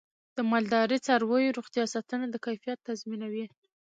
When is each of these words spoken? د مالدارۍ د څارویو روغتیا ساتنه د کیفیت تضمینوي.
د 0.37 0.37
مالدارۍ 0.51 0.97
د 1.01 1.03
څارویو 1.05 1.55
روغتیا 1.57 1.83
ساتنه 1.93 2.25
د 2.29 2.35
کیفیت 2.45 2.79
تضمینوي. 2.87 3.45